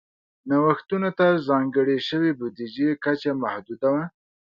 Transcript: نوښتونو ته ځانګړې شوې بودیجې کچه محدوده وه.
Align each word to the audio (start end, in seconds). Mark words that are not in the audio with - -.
نوښتونو 0.49 1.09
ته 1.19 1.27
ځانګړې 1.47 1.97
شوې 2.07 2.31
بودیجې 2.39 2.89
کچه 3.03 3.31
محدوده 3.43 3.89
وه. 3.93 4.03